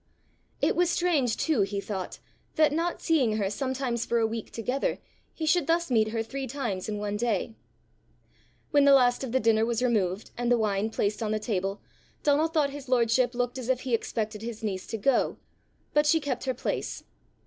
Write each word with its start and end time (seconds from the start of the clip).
It 0.63 0.75
was 0.75 0.89
strange, 0.89 1.37
too, 1.37 1.61
he 1.61 1.79
thought, 1.79 2.17
that, 2.55 2.71
not 2.71 3.03
seeing 3.03 3.37
her 3.37 3.51
sometimes 3.51 4.03
for 4.03 4.17
a 4.17 4.25
week 4.25 4.49
together, 4.49 4.97
he 5.31 5.45
should 5.45 5.67
thus 5.67 5.91
meet 5.91 6.07
her 6.07 6.23
three 6.23 6.47
times 6.47 6.89
in 6.89 6.97
one 6.97 7.17
day. 7.17 7.53
When 8.71 8.85
the 8.85 8.93
last 8.95 9.23
of 9.23 9.31
the 9.31 9.39
dinner 9.39 9.63
was 9.63 9.83
removed 9.83 10.31
and 10.35 10.51
the 10.51 10.57
wine 10.57 10.89
placed 10.89 11.21
on 11.21 11.29
the 11.33 11.39
table, 11.39 11.83
Donal 12.23 12.47
thought 12.47 12.71
his 12.71 12.89
lordship 12.89 13.35
looked 13.35 13.59
as 13.59 13.69
if 13.69 13.81
he 13.81 13.93
expected 13.93 14.41
his 14.41 14.63
niece 14.63 14.87
to 14.87 14.97
go; 14.97 15.37
but 15.93 16.07
she 16.07 16.19
kept 16.19 16.45
her 16.45 16.55
place. 16.55 17.03